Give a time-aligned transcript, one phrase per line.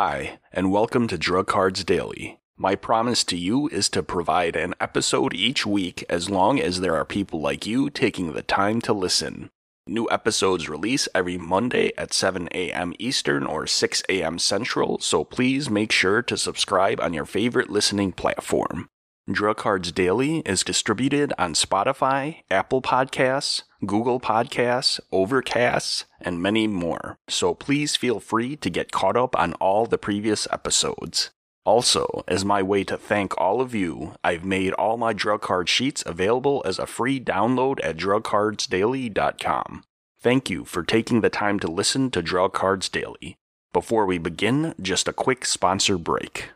[0.00, 2.38] Hi, and welcome to Drug Cards Daily.
[2.56, 6.94] My promise to you is to provide an episode each week as long as there
[6.94, 9.50] are people like you taking the time to listen.
[9.88, 12.94] New episodes release every Monday at 7 a.m.
[13.00, 14.38] Eastern or 6 a.m.
[14.38, 18.88] Central, so please make sure to subscribe on your favorite listening platform.
[19.30, 27.18] Drug Cards Daily is distributed on Spotify, Apple Podcasts, Google Podcasts, Overcasts, and many more,
[27.28, 31.28] so please feel free to get caught up on all the previous episodes.
[31.66, 35.68] Also, as my way to thank all of you, I've made all my drug card
[35.68, 39.84] sheets available as a free download at drugcardsdaily.com.
[40.20, 43.36] Thank you for taking the time to listen to Drug Cards Daily.
[43.74, 46.48] Before we begin, just a quick sponsor break.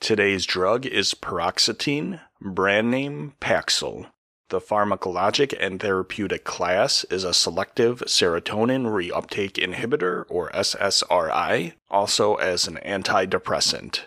[0.00, 4.10] Today's drug is paroxetine, brand name Paxil.
[4.50, 12.68] The pharmacologic and therapeutic class is a selective serotonin reuptake inhibitor, or SSRI, also as
[12.68, 14.02] an antidepressant.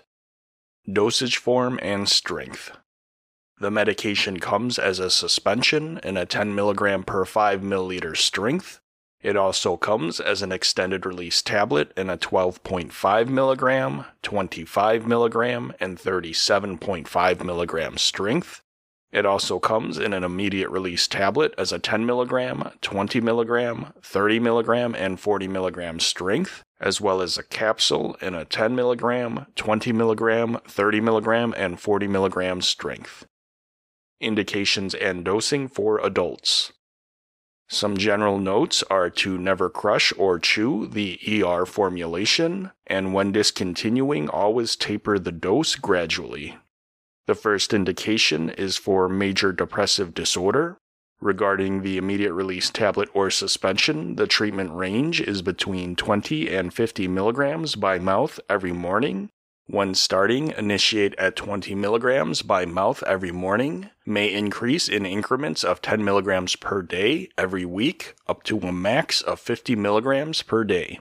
[0.89, 2.71] Dosage form and strength.
[3.59, 8.79] The medication comes as a suspension in a 10 mg per 5 ml strength
[9.21, 15.97] it also comes as an extended release tablet in a 12.5 milligram, 25 milligram, and
[15.97, 18.61] 37.5 milligram strength.
[19.11, 24.39] It also comes in an immediate release tablet as a 10 milligram, 20 milligram, 30
[24.39, 29.91] milligram, and 40 milligram strength, as well as a capsule in a 10 milligram, 20
[29.91, 33.25] milligram, 30 milligram, and 40 milligram strength.
[34.21, 36.71] Indications and dosing for adults.
[37.71, 44.27] Some general notes are to never crush or chew the ER formulation, and when discontinuing,
[44.27, 46.57] always taper the dose gradually.
[47.27, 50.77] The first indication is for major depressive disorder.
[51.21, 57.07] Regarding the immediate release tablet or suspension, the treatment range is between 20 and 50
[57.07, 59.29] milligrams by mouth every morning
[59.69, 65.80] when starting, initiate at 20 milligrams by mouth every morning, may increase in increments of
[65.80, 70.97] 10 milligrams per day every week, up to a max of 50 milligrams per day.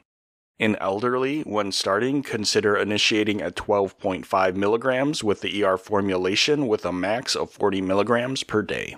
[0.58, 6.92] In elderly, when starting, consider initiating at 12.5 milligrams with the ER formulation with a
[6.92, 8.96] max of 40 milligrams per day.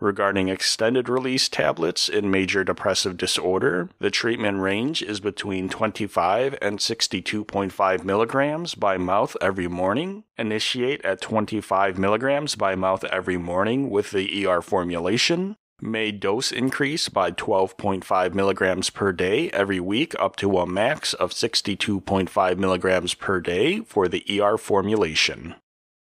[0.00, 6.78] Regarding extended release tablets in major depressive disorder, the treatment range is between 25 and
[6.78, 10.22] 62.5 milligrams by mouth every morning.
[10.36, 15.56] Initiate at 25 milligrams by mouth every morning with the ER formulation.
[15.80, 21.32] May dose increase by 12.5 milligrams per day every week up to a max of
[21.32, 25.56] 62.5 milligrams per day for the ER formulation.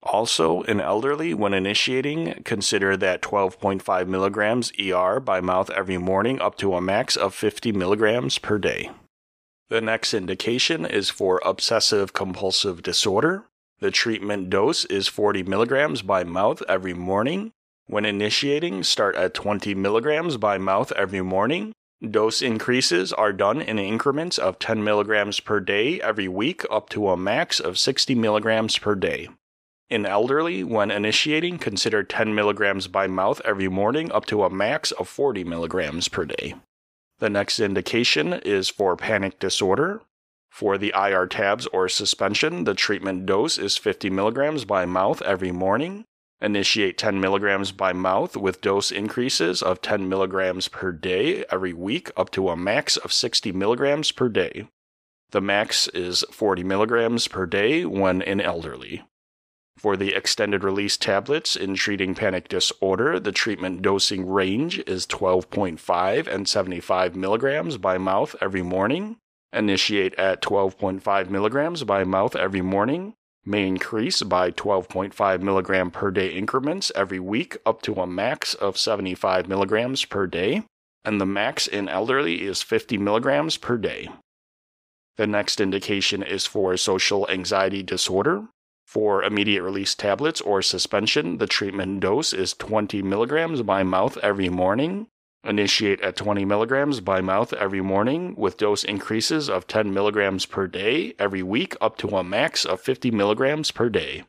[0.04, 6.58] Also, in elderly, when initiating, consider that 12.5 milligrams ER by mouth every morning up
[6.58, 8.90] to a max of 50 milligrams per day.
[9.70, 13.44] The next indication is for obsessive compulsive disorder.
[13.82, 17.52] The treatment dose is 40 milligrams by mouth every morning.
[17.86, 21.74] When initiating, start at 20 milligrams by mouth every morning.
[22.10, 27.10] Dose increases are done in increments of 10 milligrams per day every week up to
[27.10, 29.28] a max of 60 milligrams per day.
[29.90, 34.92] In elderly, when initiating, consider 10 milligrams by mouth every morning up to a max
[34.92, 36.54] of 40 milligrams per day.
[37.18, 40.02] The next indication is for panic disorder.
[40.52, 45.52] For the IR tabs or suspension, the treatment dose is 50 milligrams by mouth every
[45.52, 46.06] morning.
[46.40, 52.12] Initiate 10 milligrams by mouth with dose increases of 10 milligrams per day every week
[52.16, 54.68] up to a max of 60 milligrams per day.
[55.32, 59.04] The max is 40 milligrams per day when in elderly.
[59.80, 66.28] For the extended release tablets in treating panic disorder, the treatment dosing range is 12.5
[66.28, 69.16] and 75 milligrams by mouth every morning.
[69.54, 73.14] Initiate at 12.5 milligrams by mouth every morning.
[73.46, 78.78] May increase by 12.5 milligram per day increments every week up to a max of
[78.78, 80.64] 75 milligrams per day.
[81.06, 84.10] And the max in elderly is 50 milligrams per day.
[85.16, 88.50] The next indication is for social anxiety disorder.
[88.89, 94.50] For immediate release tablets or suspension, the treatment dose is 20 milligrams by mouth every
[94.50, 95.06] morning.
[95.44, 100.65] Initiate at 20 milligrams by mouth every morning with dose increases of 10 milligrams per
[100.65, 104.24] day every week up to a max of 50 milligrams per day.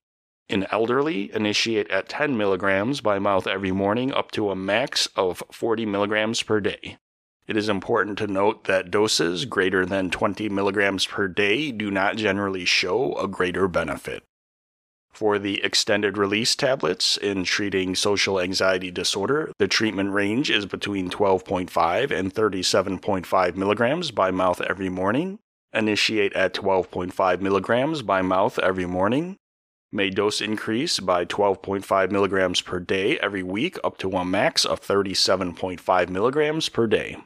[0.47, 5.43] In elderly, initiate at 10 milligrams by mouth every morning up to a max of
[5.51, 6.99] 40 milligrams per day.
[7.47, 12.19] It is important to note that doses greater than 20 milligrams per day do not
[12.19, 14.23] generally show a greater benefit.
[15.13, 21.11] For the extended release tablets in treating social anxiety disorder, the treatment range is between
[21.11, 25.39] 12.5 and 37.5 milligrams by mouth every morning.
[25.73, 29.37] Initiate at 12.5 milligrams by mouth every morning.
[29.93, 34.81] May dose increase by 12.5 milligrams per day every week up to a max of
[34.81, 37.17] 37.5 milligrams per day.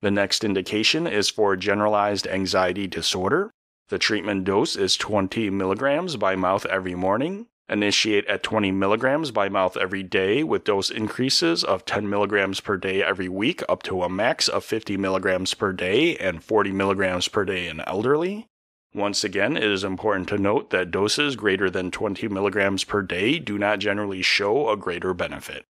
[0.00, 3.52] The next indication is for generalized anxiety disorder.
[3.92, 7.48] The treatment dose is 20 milligrams by mouth every morning.
[7.68, 12.78] Initiate at 20 milligrams by mouth every day with dose increases of 10 milligrams per
[12.78, 17.28] day every week up to a max of 50 milligrams per day and 40 milligrams
[17.28, 18.46] per day in elderly.
[18.94, 23.38] Once again, it is important to note that doses greater than 20 milligrams per day
[23.38, 25.66] do not generally show a greater benefit.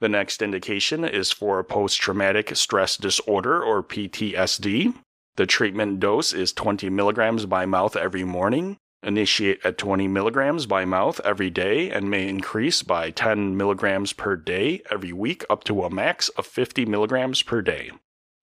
[0.00, 4.94] The next indication is for post traumatic stress disorder or PTSD.
[5.40, 8.76] The treatment dose is 20 milligrams by mouth every morning.
[9.02, 14.36] Initiate at 20 milligrams by mouth every day and may increase by 10 milligrams per
[14.36, 17.90] day every week up to a max of 50 milligrams per day.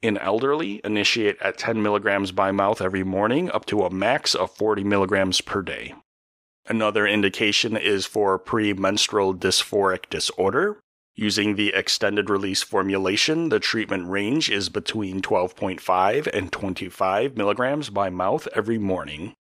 [0.02, 4.50] In elderly, initiate at 10 milligrams by mouth every morning up to a max of
[4.56, 5.94] 40 milligrams per day.
[6.68, 10.80] Another indication is for premenstrual dysphoric disorder.
[11.20, 18.12] Using the extended release formulation, the treatment range is between 12.5 and 25 milligrams by
[18.12, 19.34] mouth every morning.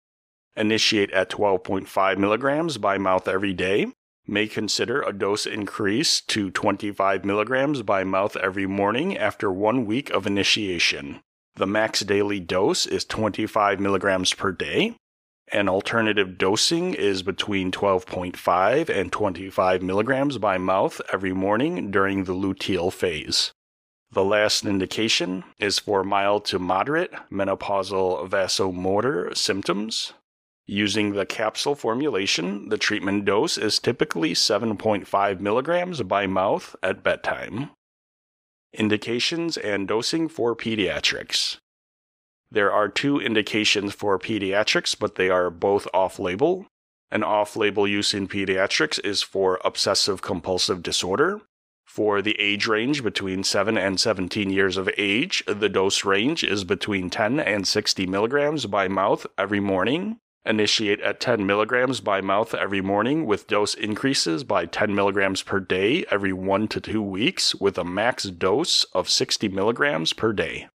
[0.55, 3.93] Initiate at 12.5 milligrams by mouth every day.
[4.25, 10.09] May consider a dose increase to 25 milligrams by mouth every morning after one week
[10.09, 11.21] of initiation.
[11.57, 14.95] The max daily dose is 25 milligrams per day.
[15.53, 22.33] An alternative dosing is between 12.5 and 25 milligrams by mouth every morning during the
[22.33, 23.53] luteal phase.
[24.11, 30.13] The last indication is for mild to moderate menopausal vasomotor symptoms.
[30.65, 37.69] Using the capsule formulation, the treatment dose is typically 7.5 milligrams by mouth at bedtime.
[38.73, 41.57] Indications and dosing for pediatrics.
[42.49, 46.67] There are two indications for pediatrics, but they are both off label.
[47.11, 51.41] An off label use in pediatrics is for obsessive compulsive disorder.
[51.85, 56.63] For the age range between 7 and 17 years of age, the dose range is
[56.63, 60.19] between 10 and 60 milligrams by mouth every morning.
[60.45, 65.59] Initiate at 10 milligrams by mouth every morning with dose increases by 10 milligrams per
[65.59, 70.69] day every 1 to 2 weeks with a max dose of 60 milligrams per day.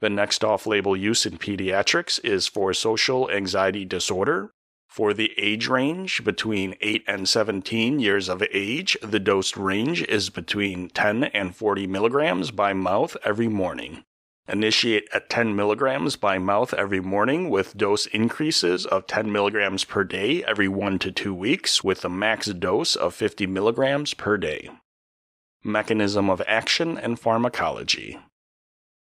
[0.00, 4.52] The next off label use in pediatrics is for social anxiety disorder.
[4.88, 10.30] For the age range between 8 and 17 years of age, the dose range is
[10.30, 14.04] between 10 and 40 milligrams by mouth every morning.
[14.48, 20.02] Initiate at 10 milligrams by mouth every morning with dose increases of 10 milligrams per
[20.02, 24.70] day every 1 to 2 weeks with a max dose of 50 milligrams per day.
[25.62, 28.18] Mechanism of action and pharmacology.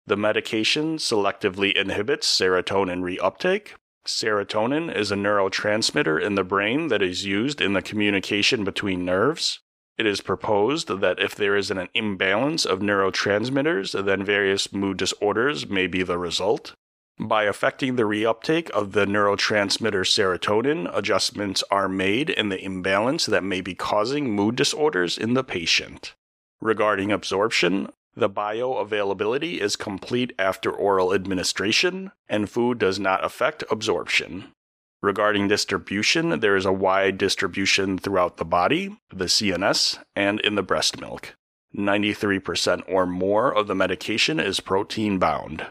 [0.05, 3.75] The medication selectively inhibits serotonin reuptake.
[4.05, 9.59] Serotonin is a neurotransmitter in the brain that is used in the communication between nerves.
[9.97, 15.69] It is proposed that if there is an imbalance of neurotransmitters, then various mood disorders
[15.69, 16.73] may be the result.
[17.19, 23.43] By affecting the reuptake of the neurotransmitter serotonin, adjustments are made in the imbalance that
[23.43, 26.15] may be causing mood disorders in the patient.
[26.59, 34.53] Regarding absorption, the bioavailability is complete after oral administration, and food does not affect absorption.
[35.01, 40.63] Regarding distribution, there is a wide distribution throughout the body, the CNS, and in the
[40.63, 41.35] breast milk.
[41.75, 45.65] 93% or more of the medication is protein bound.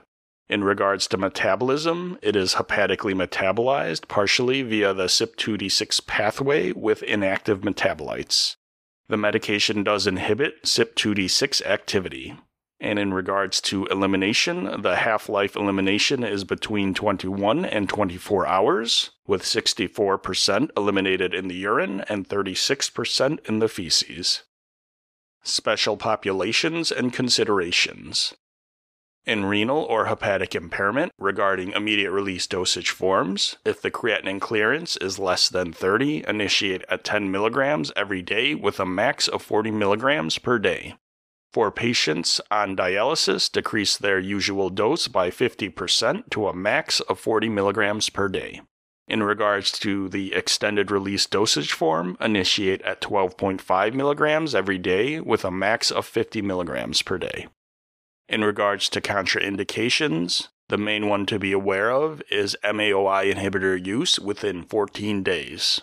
[0.48, 7.60] In regards to metabolism, it is hepatically metabolized partially via the CYP2D6 pathway with inactive
[7.60, 8.56] metabolites.
[9.08, 12.36] The medication does inhibit CYP2D6 activity.
[12.80, 19.10] And in regards to elimination, the half life elimination is between 21 and 24 hours,
[19.24, 24.42] with 64% eliminated in the urine and 36% in the feces.
[25.44, 28.34] Special populations and considerations.
[29.24, 35.16] In renal or hepatic impairment, regarding immediate release dosage forms, if the creatinine clearance is
[35.16, 40.38] less than 30, initiate at 10 milligrams every day with a max of 40 milligrams
[40.38, 40.96] per day.
[41.52, 47.48] For patients on dialysis, decrease their usual dose by 50% to a max of 40
[47.48, 48.62] milligrams per day.
[49.06, 55.44] In regards to the extended release dosage form, initiate at 12.5 milligrams every day with
[55.44, 57.46] a max of 50 milligrams per day.
[58.32, 64.18] In regards to contraindications, the main one to be aware of is MAOI inhibitor use
[64.18, 65.82] within 14 days.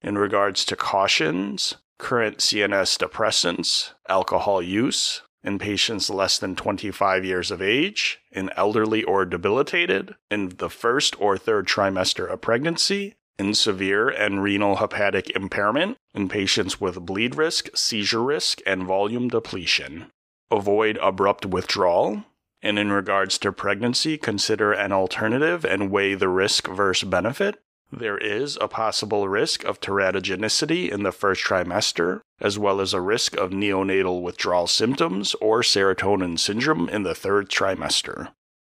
[0.00, 7.50] In regards to cautions, current CNS depressants, alcohol use, in patients less than 25 years
[7.50, 13.52] of age, in elderly or debilitated, in the first or third trimester of pregnancy, in
[13.52, 20.12] severe and renal hepatic impairment, in patients with bleed risk, seizure risk, and volume depletion.
[20.54, 22.22] Avoid abrupt withdrawal.
[22.62, 27.60] And in regards to pregnancy, consider an alternative and weigh the risk versus benefit.
[27.90, 33.00] There is a possible risk of teratogenicity in the first trimester, as well as a
[33.00, 38.32] risk of neonatal withdrawal symptoms or serotonin syndrome in the third trimester.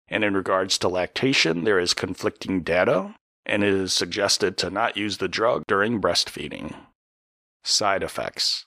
[0.09, 3.15] And in regards to lactation, there is conflicting data,
[3.47, 6.75] and it is suggested to not use the drug during breastfeeding.
[7.63, 8.67] Side effects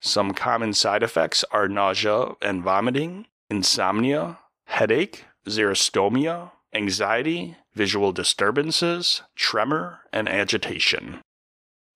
[0.00, 10.00] Some common side effects are nausea and vomiting, insomnia, headache, xerostomia, anxiety, visual disturbances, tremor,
[10.12, 11.20] and agitation.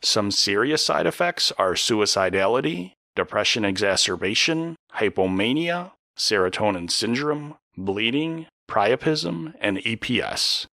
[0.02, 10.66] Some serious side effects are suicidality, depression exacerbation, hypomania, serotonin syndrome, bleeding, priapism, and EPS.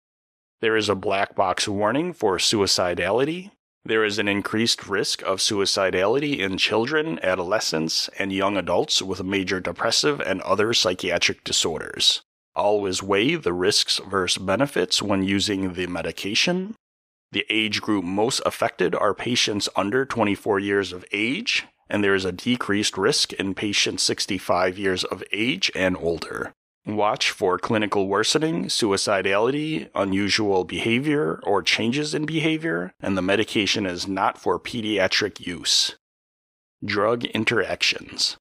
[0.61, 3.51] There is a black box warning for suicidality.
[3.85, 9.59] There is an increased risk of suicidality in children, adolescents, and young adults with major
[9.59, 12.23] depressive and other psychiatric disorders.
[12.55, 16.75] Always weigh the risks versus benefits when using the medication.
[17.33, 22.25] The age group most affected are patients under 24 years of age, and there is
[22.25, 26.53] a decreased risk in patients 65 years of age and older.
[26.87, 34.09] Watch for clinical worsening, suicidality, unusual behavior, or changes in behavior, and the medication is
[34.09, 35.97] not for pediatric use.
[36.83, 38.39] Drug interactions.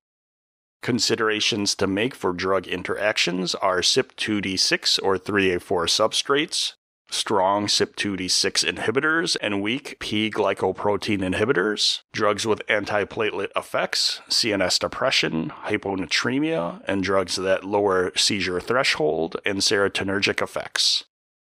[0.81, 6.74] Considerations to make for drug interactions are CYP2D6 or 3A4 substrates,
[7.09, 16.81] strong CYP2D6 inhibitors, and weak P glycoprotein inhibitors, drugs with antiplatelet effects, CNS depression, hyponatremia,
[16.85, 21.05] and drugs that lower seizure threshold and serotonergic effects.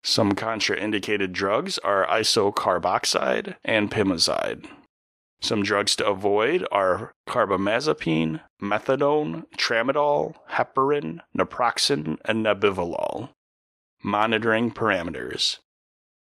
[0.03, 4.67] Some contraindicated drugs are isocarboxazid and pimozide.
[5.41, 13.29] Some drugs to avoid are carbamazepine, methadone, tramadol, heparin, naproxen, and nebivolol.
[14.03, 15.57] Monitoring parameters.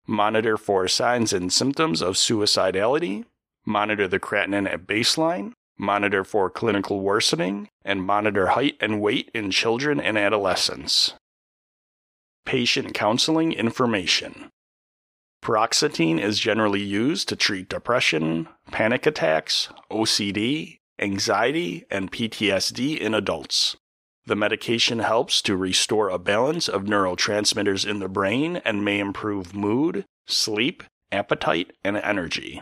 [0.06, 3.26] Monitor for signs and symptoms of suicidality.
[3.66, 5.54] Monitor the creatinine at baseline.
[5.78, 7.68] Monitor for clinical worsening.
[7.84, 11.14] And monitor height and weight in children and adolescents.
[12.46, 14.50] Patient counseling information.
[15.44, 23.76] Paroxetine is generally used to treat depression, panic attacks, OCD, anxiety, and PTSD in adults.
[24.28, 29.56] The medication helps to restore a balance of neurotransmitters in the brain and may improve
[29.56, 32.62] mood, sleep, appetite, and energy.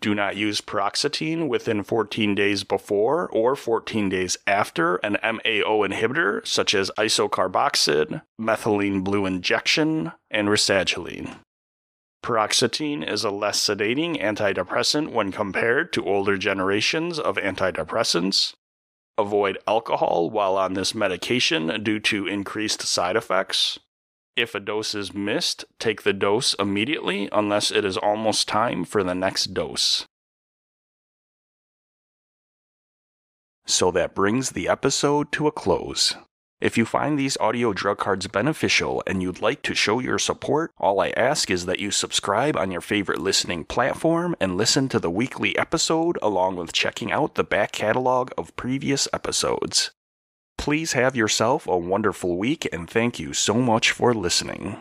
[0.00, 6.46] Do not use paroxetine within 14 days before or 14 days after an MAO inhibitor
[6.46, 11.40] such as isocarboxazid, methylene blue injection, and rasagiline.
[12.22, 18.54] Paroxetine is a less sedating antidepressant when compared to older generations of antidepressants.
[19.18, 23.78] Avoid alcohol while on this medication due to increased side effects.
[24.36, 29.02] If a dose is missed, take the dose immediately unless it is almost time for
[29.02, 30.06] the next dose.
[33.64, 36.14] So that brings the episode to a close.
[36.58, 40.72] If you find these audio drug cards beneficial and you'd like to show your support,
[40.78, 44.98] all I ask is that you subscribe on your favorite listening platform and listen to
[44.98, 49.90] the weekly episode along with checking out the back catalog of previous episodes.
[50.56, 54.78] Please have yourself a wonderful week and thank you so much for listening.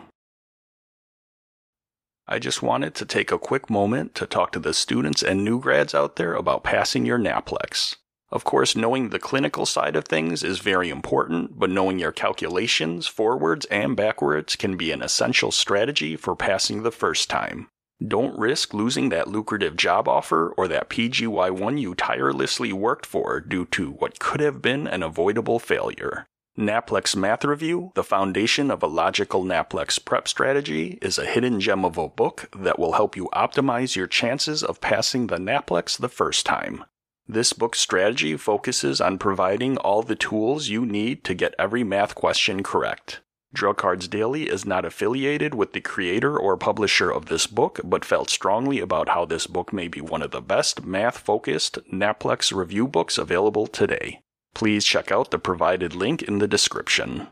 [2.25, 5.59] I just wanted to take a quick moment to talk to the students and new
[5.59, 7.97] grads out there about passing your NAPLEX.
[8.35, 13.07] Of course, knowing the clinical side of things is very important, but knowing your calculations,
[13.07, 17.69] forwards and backwards, can be an essential strategy for passing the first time.
[18.05, 23.67] Don't risk losing that lucrative job offer or that PGY1 you tirelessly worked for due
[23.67, 26.25] to what could have been an avoidable failure.
[26.57, 31.85] NAPLEX Math Review, the foundation of a logical NAPLEX prep strategy, is a hidden gem
[31.85, 36.09] of a book that will help you optimize your chances of passing the NAPLEX the
[36.09, 36.83] first time.
[37.27, 42.13] This book's strategy focuses on providing all the tools you need to get every math
[42.13, 43.21] question correct.
[43.51, 48.05] Drug Cards Daily is not affiliated with the creator or publisher of this book, but
[48.05, 52.51] felt strongly about how this book may be one of the best math focused NAPLEX
[52.51, 54.19] review books available today.
[54.53, 57.29] Please check out the provided link in the description.